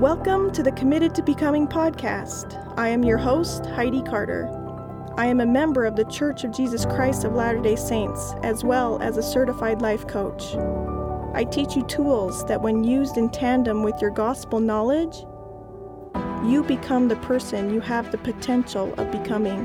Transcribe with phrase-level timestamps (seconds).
[0.00, 2.74] Welcome to the Committed to Becoming podcast.
[2.78, 4.48] I am your host, Heidi Carter.
[5.18, 8.64] I am a member of the Church of Jesus Christ of Latter day Saints, as
[8.64, 10.56] well as a certified life coach.
[11.34, 15.18] I teach you tools that, when used in tandem with your gospel knowledge,
[16.50, 19.64] you become the person you have the potential of becoming.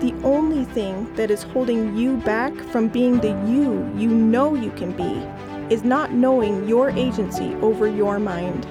[0.00, 4.72] The only thing that is holding you back from being the you you know you
[4.72, 8.66] can be is not knowing your agency over your mind.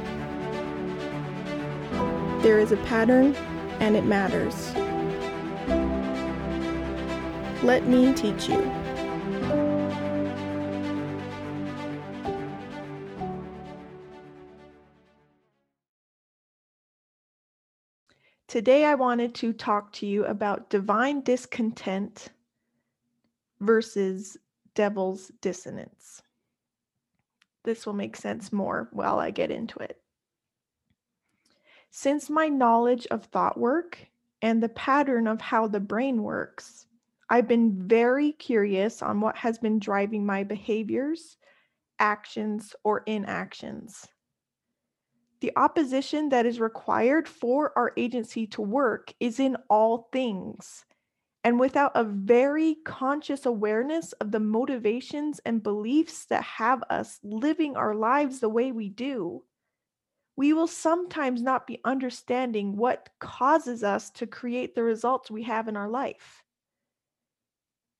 [2.47, 3.35] There is a pattern
[3.81, 4.73] and it matters.
[7.61, 8.61] Let me teach you.
[18.47, 22.29] Today, I wanted to talk to you about divine discontent
[23.59, 24.37] versus
[24.73, 26.21] devil's dissonance.
[27.65, 30.01] This will make sense more while I get into it.
[31.99, 33.97] Since my knowledge of thought work
[34.43, 36.85] and the pattern of how the brain works,
[37.27, 41.37] I've been very curious on what has been driving my behaviors,
[41.97, 44.07] actions, or inactions.
[45.39, 50.85] The opposition that is required for our agency to work is in all things.
[51.43, 57.75] And without a very conscious awareness of the motivations and beliefs that have us living
[57.75, 59.41] our lives the way we do,
[60.37, 65.67] we will sometimes not be understanding what causes us to create the results we have
[65.67, 66.43] in our life.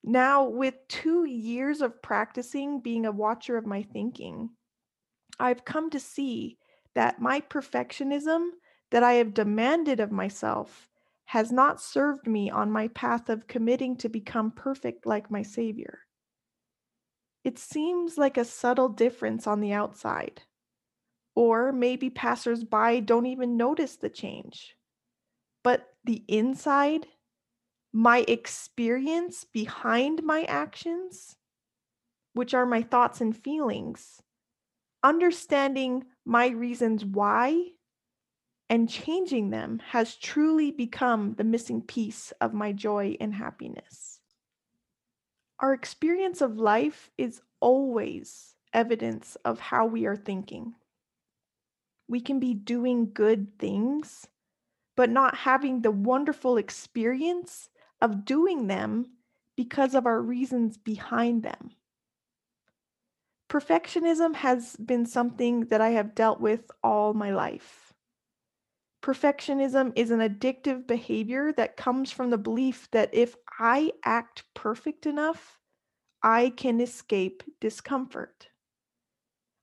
[0.04, 4.52] Now, with two years of practicing being a watcher of my thinking,
[5.40, 6.58] I've come to see
[6.94, 8.50] that my perfectionism
[8.92, 10.88] that I have demanded of myself
[11.26, 16.00] has not served me on my path of committing to become perfect like my Savior.
[17.44, 20.44] It seems like a subtle difference on the outside,
[21.38, 24.76] or maybe passersby don't even notice the change.
[25.64, 27.06] But the inside,
[27.94, 31.36] my experience behind my actions,
[32.34, 34.20] which are my thoughts and feelings,
[35.04, 37.68] understanding my reasons why
[38.68, 44.20] and changing them has truly become the missing piece of my joy and happiness.
[45.60, 50.74] Our experience of life is always evidence of how we are thinking.
[52.08, 54.28] We can be doing good things,
[54.96, 57.70] but not having the wonderful experience
[58.02, 59.06] of doing them
[59.56, 61.72] because of our reasons behind them.
[63.50, 67.94] Perfectionism has been something that I have dealt with all my life.
[69.02, 75.06] Perfectionism is an addictive behavior that comes from the belief that if I act perfect
[75.06, 75.60] enough,
[76.22, 78.50] I can escape discomfort.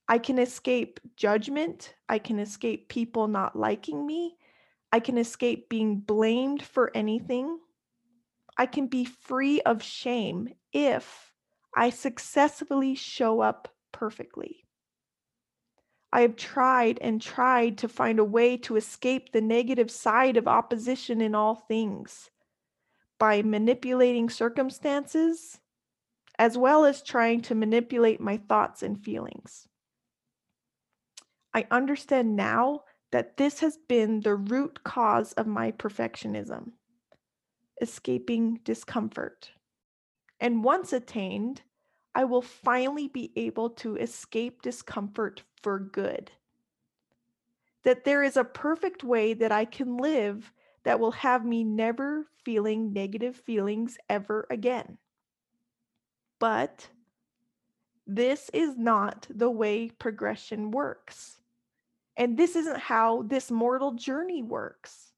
[0.07, 1.95] I can escape judgment.
[2.07, 4.37] I can escape people not liking me.
[4.91, 7.59] I can escape being blamed for anything.
[8.57, 11.33] I can be free of shame if
[11.75, 14.65] I successfully show up perfectly.
[16.13, 20.47] I have tried and tried to find a way to escape the negative side of
[20.47, 22.29] opposition in all things
[23.19, 25.59] by manipulating circumstances,
[26.39, 29.67] as well as trying to manipulate my thoughts and feelings.
[31.55, 36.73] I understand now that this has been the root cause of my perfectionism
[37.81, 39.51] escaping discomfort.
[40.41, 41.61] And once attained,
[42.13, 46.31] I will finally be able to escape discomfort for good.
[47.83, 50.51] That there is a perfect way that I can live
[50.83, 54.97] that will have me never feeling negative feelings ever again.
[56.37, 56.89] But
[58.05, 61.39] this is not the way progression works.
[62.17, 65.11] And this isn't how this mortal journey works.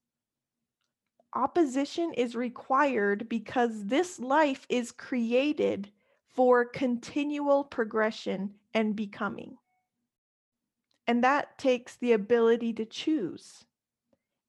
[1.34, 5.92] Opposition is required because this life is created
[6.28, 9.58] for continual progression and becoming.
[11.06, 13.66] And that takes the ability to choose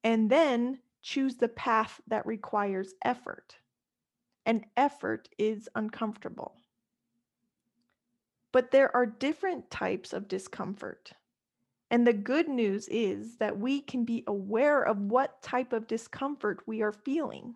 [0.02, 3.56] and then choose the path that requires effort.
[4.46, 6.56] And effort is uncomfortable.
[8.52, 11.12] But there are different types of discomfort.
[11.90, 16.60] And the good news is that we can be aware of what type of discomfort
[16.66, 17.54] we are feeling.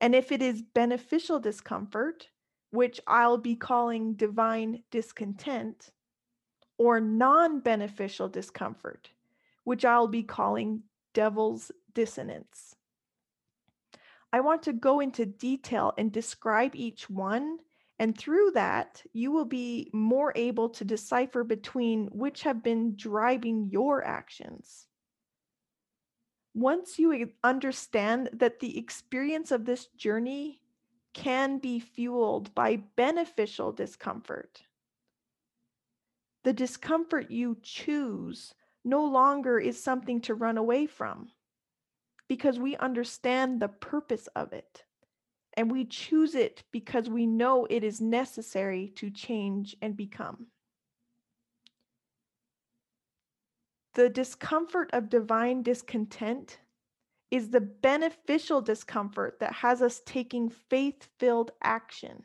[0.00, 2.28] And if it is beneficial discomfort,
[2.70, 5.90] which I'll be calling divine discontent,
[6.78, 9.10] or non beneficial discomfort,
[9.64, 10.82] which I'll be calling
[11.12, 12.76] devil's dissonance.
[14.32, 17.58] I want to go into detail and describe each one,
[18.00, 23.68] and through that, you will be more able to decipher between which have been driving
[23.70, 24.86] your actions.
[26.54, 30.62] Once you understand that the experience of this journey
[31.12, 34.62] can be fueled by beneficial discomfort,
[36.42, 41.28] the discomfort you choose no longer is something to run away from
[42.28, 44.84] because we understand the purpose of it.
[45.56, 50.46] And we choose it because we know it is necessary to change and become.
[53.94, 56.60] The discomfort of divine discontent
[57.30, 62.24] is the beneficial discomfort that has us taking faith filled action,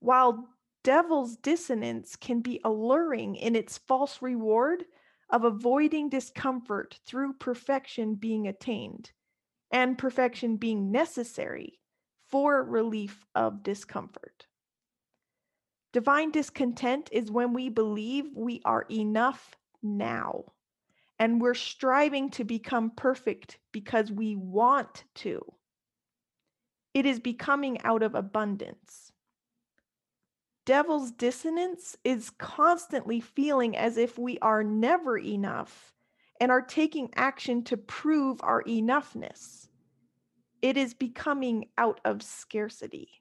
[0.00, 0.48] while
[0.82, 4.84] devil's dissonance can be alluring in its false reward
[5.30, 9.10] of avoiding discomfort through perfection being attained
[9.70, 11.80] and perfection being necessary
[12.34, 14.48] for relief of discomfort.
[15.92, 20.42] Divine discontent is when we believe we are enough now
[21.20, 25.44] and we're striving to become perfect because we want to.
[26.92, 29.12] It is becoming out of abundance.
[30.66, 35.92] Devil's dissonance is constantly feeling as if we are never enough
[36.40, 39.68] and are taking action to prove our enoughness.
[40.64, 43.20] It is becoming out of scarcity.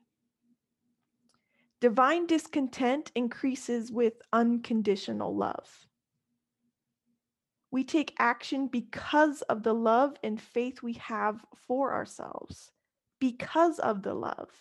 [1.81, 5.89] Divine discontent increases with unconditional love.
[7.69, 12.71] We take action because of the love and faith we have for ourselves,
[13.19, 14.51] because of the love.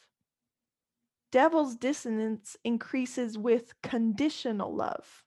[1.30, 5.22] Devil's dissonance increases with conditional love.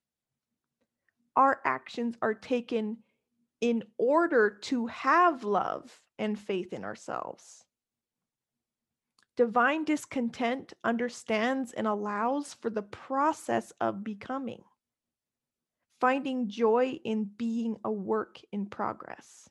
[1.38, 2.98] Our actions are taken
[3.62, 7.64] in order to have love and faith in ourselves.
[9.38, 14.64] Divine discontent understands and allows for the process of becoming,
[16.00, 19.50] finding joy in being a work in progress.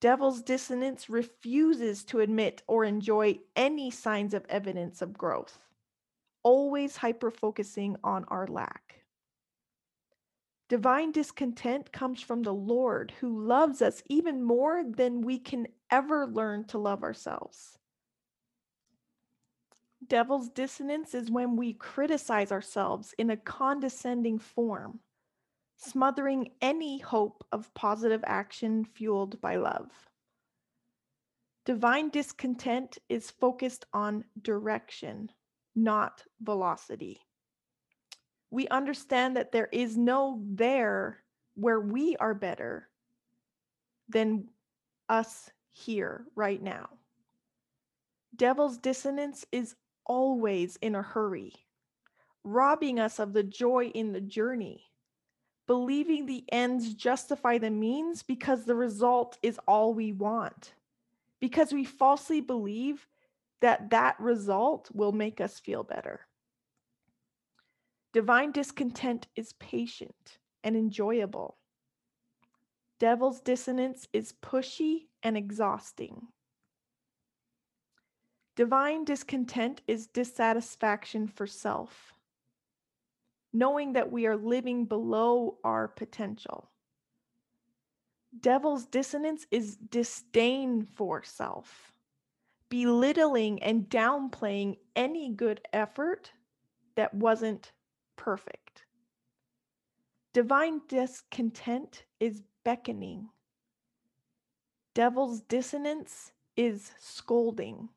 [0.00, 5.60] Devil's dissonance refuses to admit or enjoy any signs of evidence of growth,
[6.42, 8.81] always hyper focusing on our lack.
[10.72, 16.26] Divine discontent comes from the Lord who loves us even more than we can ever
[16.26, 17.76] learn to love ourselves.
[20.08, 25.00] Devil's dissonance is when we criticize ourselves in a condescending form
[25.76, 29.90] smothering any hope of positive action fueled by love.
[31.66, 35.30] Divine discontent is focused on direction,
[35.76, 37.20] not velocity.
[38.52, 41.18] We understand that there is no there
[41.54, 42.88] where we are better
[44.08, 44.48] than
[45.08, 46.88] us here right now.
[48.36, 49.74] Devil's dissonance is
[50.06, 51.52] always in a hurry,
[52.44, 54.92] robbing us of the joy in the journey
[55.66, 60.74] believing the ends justify the means because the result is all we want.
[61.40, 63.06] Because we falsely believe
[63.60, 66.26] that that result will make us feel better.
[68.12, 71.56] Divine discontent is patient and enjoyable.
[72.98, 76.28] Devil's dissonance is pushy and exhausting.
[78.54, 82.12] Divine discontent is dissatisfaction for self
[83.52, 86.70] knowing that we are living below our potential.
[88.40, 91.92] Devil's dissonance is disdain for self,
[92.70, 96.32] belittling and downplaying any good effort
[96.94, 97.72] that wasn't
[98.22, 98.84] perfect.
[100.32, 103.28] Divine discontent is beckoning.
[104.94, 107.88] Devil's dissonance is scolding.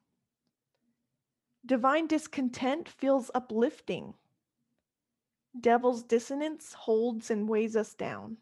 [1.64, 4.16] Divine discontent feels uplifting
[5.60, 8.38] Devil's dissonance holds and weighs us down.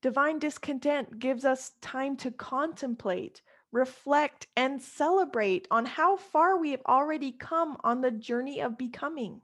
[0.00, 6.82] Divine discontent gives us time to contemplate, reflect, and celebrate on how far we have
[6.86, 9.42] already come on the journey of becoming.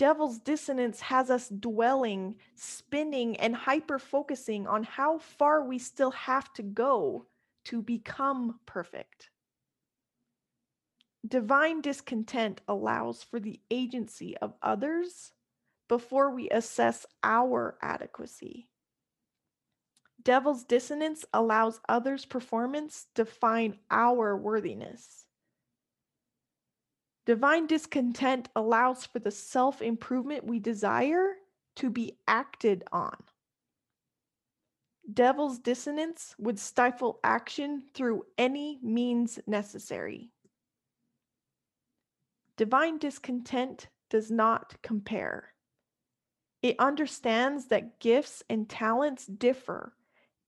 [0.00, 6.50] Devil's dissonance has us dwelling, spinning, and hyper focusing on how far we still have
[6.54, 7.26] to go
[7.66, 9.28] to become perfect.
[11.28, 15.32] Divine discontent allows for the agency of others
[15.86, 18.70] before we assess our adequacy.
[20.22, 25.26] Devil's dissonance allows others' performance to define our worthiness.
[27.30, 31.36] Divine discontent allows for the self improvement we desire
[31.76, 33.14] to be acted on.
[35.14, 40.32] Devil's dissonance would stifle action through any means necessary.
[42.56, 45.54] Divine discontent does not compare.
[46.62, 49.92] It understands that gifts and talents differ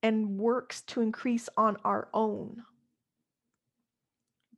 [0.02, 2.64] and works to increase on our own.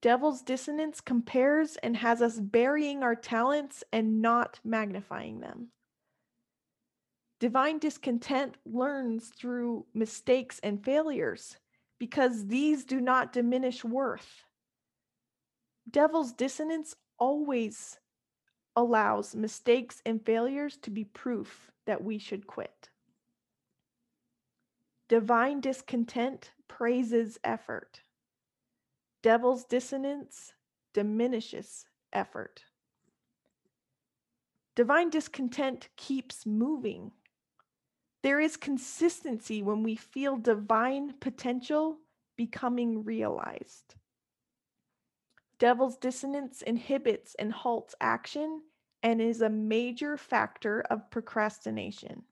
[0.05, 5.69] Devil's dissonance compares and has us burying our talents and not magnifying them.
[7.41, 11.57] Divine discontent learns through mistakes and failures
[11.99, 14.45] because these do not diminish worth.
[15.91, 17.99] Devil's dissonance always
[18.77, 22.91] allows mistakes and failures to be proof that we should quit.
[25.09, 28.03] Divine discontent praises effort.
[29.25, 30.53] Devil's dissonance
[30.93, 32.63] diminishes effort.
[34.75, 37.11] Divine discontent keeps moving.
[38.23, 41.97] There is consistency when we feel divine potential
[42.37, 43.95] becoming realized.
[45.59, 48.61] Devil's dissonance inhibits and halts action
[49.03, 52.25] and is a major factor of procrastination.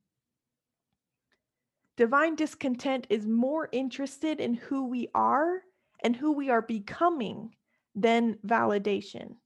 [1.96, 5.62] Divine discontent is more interested in who we are
[6.02, 7.54] and who we are becoming
[7.94, 9.36] than validation.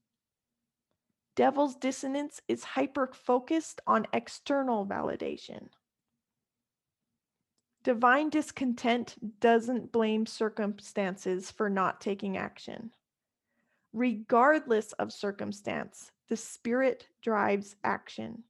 [1.35, 5.67] Devil's dissonance is hyper focused on external validation.
[7.83, 12.91] Divine discontent doesn't blame circumstances for not taking action.
[13.93, 18.43] Regardless of circumstance, the spirit drives action.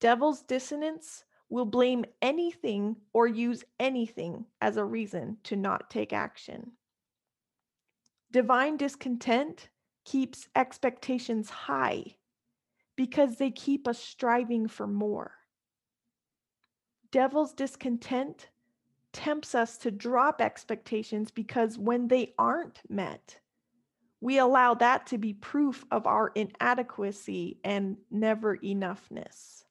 [0.00, 6.72] Devil's dissonance will blame anything or use anything as a reason to not take action.
[8.30, 9.68] Divine discontent
[10.04, 12.04] keeps expectations high
[12.96, 15.32] because they keep us striving for more
[17.12, 18.48] devil's discontent
[19.12, 23.38] tempts us to drop expectations because when they aren't met,
[24.20, 29.64] we allow that to be proof of our inadequacy and never enoughness.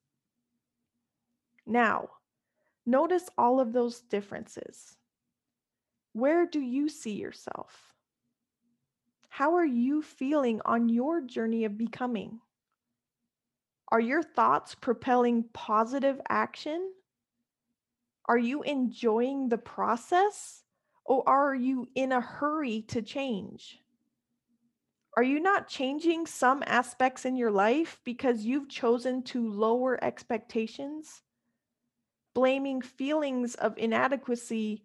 [1.65, 2.09] Now,
[2.85, 4.97] notice all of those differences.
[6.13, 7.93] Where do you see yourself?
[9.29, 12.39] How are you feeling on your journey of becoming?
[13.89, 16.91] Are your thoughts propelling positive action
[18.31, 20.63] are you enjoying the process
[21.03, 23.79] or are you in a hurry to change?
[25.17, 31.23] Are you not changing some aspects in your life because you've chosen to lower expectations?
[32.33, 34.83] Blaming feelings of inadequacy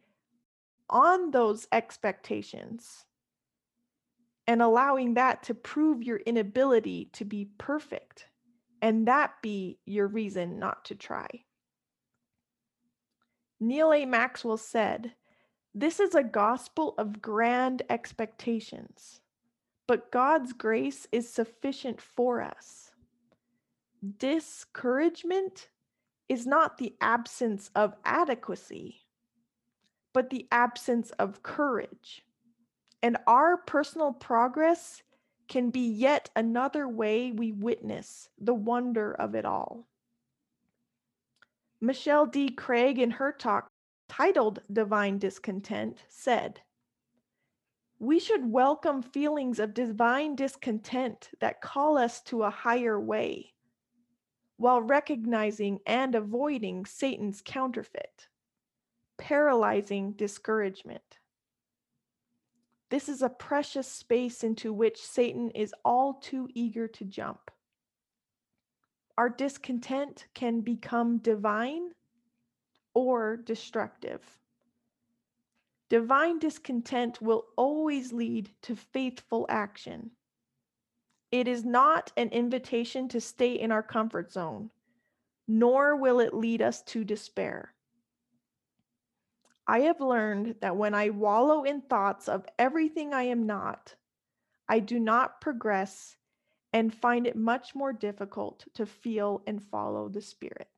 [0.88, 3.04] on those expectations
[4.46, 8.28] and allowing that to prove your inability to be perfect
[8.82, 11.26] and that be your reason not to try.
[13.58, 14.04] Neal A.
[14.04, 15.14] Maxwell said,
[15.74, 19.20] This is a gospel of grand expectations,
[19.88, 22.90] but God's grace is sufficient for us.
[24.18, 25.68] Discouragement
[26.28, 29.06] is not the absence of adequacy,
[30.12, 32.22] but the absence of courage.
[33.02, 35.02] And our personal progress
[35.48, 39.86] can be yet another way we witness the wonder of it all.
[41.80, 42.48] Michelle D.
[42.48, 43.68] Craig, in her talk
[44.08, 46.60] titled Divine Discontent, said,
[47.98, 53.52] We should welcome feelings of divine discontent that call us to a higher way,
[54.56, 58.28] while recognizing and avoiding Satan's counterfeit,
[59.18, 61.18] paralyzing discouragement.
[62.90, 67.50] This is a precious space into which Satan is all too eager to jump
[69.18, 71.90] our discontent can become divine
[72.94, 74.20] or destructive.
[75.88, 80.10] Divine discontent will always lead to faithful action.
[81.32, 84.70] It is not an invitation to stay in our comfort zone,
[85.48, 87.72] nor will it lead us to despair.
[89.66, 93.94] I have learned that when I wallow in thoughts of everything I am not,
[94.68, 96.16] I do not progress
[96.72, 100.68] and find it much more difficult to feel and follow the Spirit.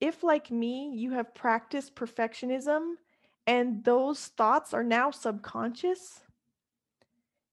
[0.00, 2.96] If, like me, you have practiced perfectionism
[3.46, 6.23] and those thoughts are now subconscious,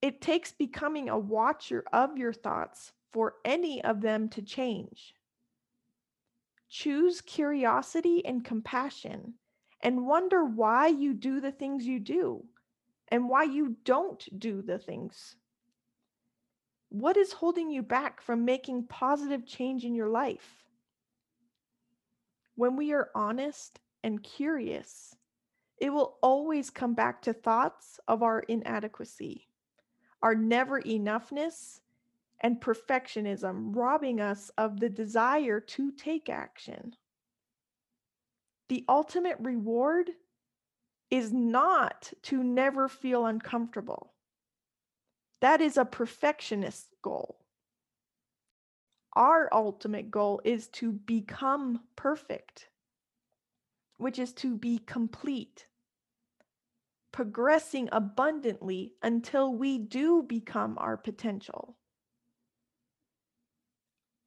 [0.01, 5.13] it takes becoming a watcher of your thoughts for any of them to change.
[6.69, 9.33] Choose curiosity and compassion
[9.81, 12.45] and wonder why you do the things you do
[13.09, 15.35] and why you don't do the things.
[16.89, 20.63] What is holding you back from making positive change in your life?
[22.55, 25.15] When we are honest and curious,
[25.77, 29.47] it will always come back to thoughts of our inadequacy,
[30.21, 31.79] our never enoughness,
[32.41, 36.95] and perfectionism, robbing us of the desire to take action.
[38.69, 40.11] The ultimate reward
[41.09, 44.13] is not to never feel uncomfortable.
[45.41, 47.37] That is a perfectionist goal.
[49.13, 52.69] Our ultimate goal is to become perfect,
[53.97, 55.67] which is to be complete,
[57.11, 61.77] progressing abundantly until we do become our potential.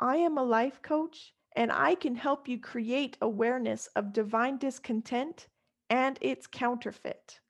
[0.01, 5.49] I am a life coach and I can help you create awareness of divine discontent
[5.89, 7.41] and its counterfeit,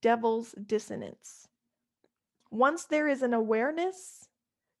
[0.00, 1.48] devil's dissonance.
[2.50, 4.28] Once there is an awareness,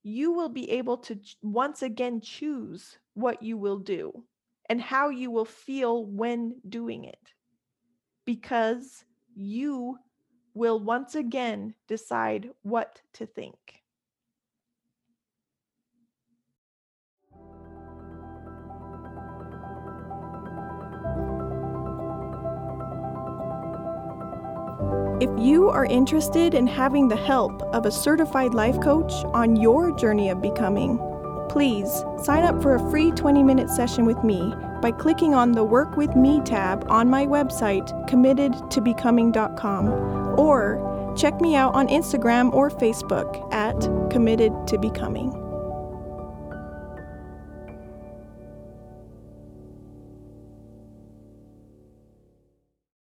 [0.02, 4.24] you will be able to once again choose what you will do
[4.68, 7.34] and how you will feel when doing it.
[8.24, 9.04] Because
[9.34, 9.98] you
[10.54, 13.56] will once again decide what to think.
[25.20, 29.94] If you are interested in having the help of a certified life coach on your
[29.94, 30.98] journey of becoming,
[31.50, 35.64] please sign up for a free 20 minute session with me by clicking on the
[35.64, 39.88] Work With Me tab on my website, committedtobecoming.com,
[40.38, 43.76] or check me out on Instagram or Facebook at
[44.10, 45.49] Committed to Becoming.